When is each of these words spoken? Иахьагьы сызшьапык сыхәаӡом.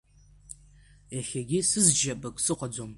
Иахьагьы 1.15 1.59
сызшьапык 1.69 2.35
сыхәаӡом. 2.43 2.89